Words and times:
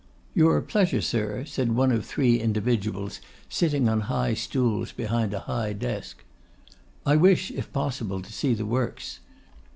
'Your 0.33 0.59
pleasure, 0.61 0.99
sir?' 0.99 1.45
said 1.45 1.73
one 1.73 1.91
of 1.91 2.03
three 2.03 2.39
individuals 2.39 3.21
sitting 3.49 3.87
on 3.87 3.99
high 4.09 4.33
stools 4.33 4.91
behind 4.91 5.31
a 5.31 5.41
high 5.41 5.73
desk. 5.73 6.23
'I 7.05 7.17
wish, 7.17 7.51
if 7.51 7.71
possible, 7.71 8.19
to 8.19 8.33
see 8.33 8.55
the 8.55 8.65
works. 8.65 9.19